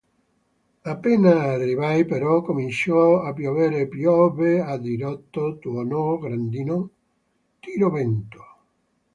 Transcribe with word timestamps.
Appena 0.93 1.41
arrivai, 1.43 2.05
però, 2.05 2.41
cominciò 2.41 3.21
a 3.21 3.33
piovere: 3.33 3.87
piovve 3.87 4.59
a 4.59 4.75
dirotto, 4.79 5.59
tuonò, 5.59 6.17
grandinò, 6.17 6.83
tiro 7.59 7.91
vento. 7.91 8.43